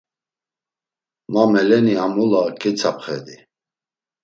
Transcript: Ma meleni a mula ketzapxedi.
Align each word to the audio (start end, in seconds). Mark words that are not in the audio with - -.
Ma 1.33 1.43
meleni 1.53 1.95
a 2.03 2.05
mula 2.15 2.41
ketzapxedi. 2.61 3.37